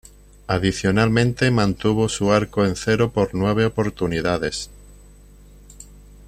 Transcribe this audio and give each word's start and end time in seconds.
Adicionalmente, 0.47 1.51
mantuvo 1.51 2.09
su 2.09 2.31
arco 2.31 2.65
en 2.65 2.75
cero 2.75 3.11
por 3.13 3.35
nueve 3.35 3.65
oportunidades. 3.65 4.71